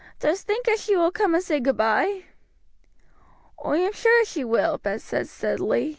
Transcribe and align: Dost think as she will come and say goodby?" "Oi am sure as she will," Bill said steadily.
Dost 0.19 0.47
think 0.47 0.67
as 0.67 0.81
she 0.83 0.95
will 0.97 1.11
come 1.11 1.35
and 1.35 1.43
say 1.43 1.59
goodby?" 1.59 2.23
"Oi 3.63 3.77
am 3.85 3.93
sure 3.93 4.21
as 4.23 4.27
she 4.29 4.43
will," 4.43 4.79
Bill 4.79 4.97
said 4.97 5.27
steadily. 5.29 5.89